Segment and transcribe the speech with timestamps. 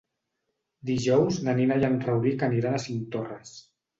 [0.89, 3.55] Dijous na Nina i en Rauric aniran a Cinctorres.